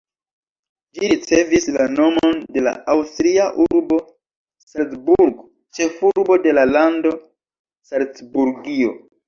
Ĝi 0.99 1.09
ricevis 1.11 1.67
la 1.75 1.85
nomon 1.97 2.39
de 2.55 2.63
la 2.69 2.73
aŭstria 2.95 3.45
urbo 3.67 4.01
Salzburg, 4.71 5.45
ĉefurbo 5.81 6.41
de 6.49 6.57
la 6.61 6.67
lando 6.75 7.15
Salcburgio. 7.93 9.01